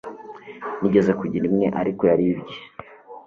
[0.79, 2.53] Nigeze kugira imwe ariko yaribwe